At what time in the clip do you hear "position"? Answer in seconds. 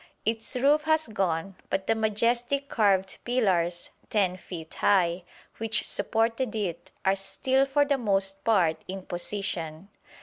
9.03-9.89